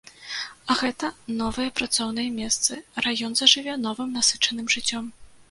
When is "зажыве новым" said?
3.43-4.19